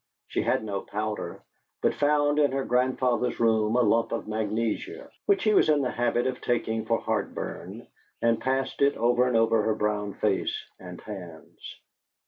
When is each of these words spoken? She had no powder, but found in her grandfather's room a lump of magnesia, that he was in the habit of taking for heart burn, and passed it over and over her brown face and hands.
She 0.29 0.41
had 0.41 0.63
no 0.63 0.81
powder, 0.81 1.43
but 1.83 1.93
found 1.93 2.39
in 2.39 2.53
her 2.53 2.65
grandfather's 2.65 3.39
room 3.39 3.75
a 3.75 3.81
lump 3.83 4.11
of 4.11 4.27
magnesia, 4.27 5.11
that 5.27 5.41
he 5.43 5.53
was 5.53 5.69
in 5.69 5.83
the 5.83 5.91
habit 5.91 6.25
of 6.25 6.41
taking 6.41 6.85
for 6.87 6.97
heart 6.99 7.35
burn, 7.35 7.85
and 8.19 8.41
passed 8.41 8.81
it 8.81 8.97
over 8.97 9.27
and 9.27 9.37
over 9.37 9.61
her 9.61 9.75
brown 9.75 10.15
face 10.15 10.57
and 10.79 10.99
hands. 11.01 11.79